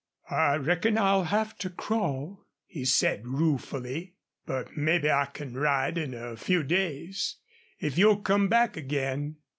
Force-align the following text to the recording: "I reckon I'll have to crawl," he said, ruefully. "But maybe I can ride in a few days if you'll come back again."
"I 0.31 0.55
reckon 0.55 0.97
I'll 0.97 1.25
have 1.25 1.55
to 1.59 1.69
crawl," 1.69 2.47
he 2.65 2.85
said, 2.85 3.27
ruefully. 3.27 4.15
"But 4.47 4.75
maybe 4.75 5.11
I 5.11 5.27
can 5.27 5.53
ride 5.53 5.95
in 5.99 6.15
a 6.15 6.35
few 6.35 6.63
days 6.63 7.35
if 7.79 7.99
you'll 7.99 8.17
come 8.21 8.47
back 8.47 8.75
again." 8.75 9.35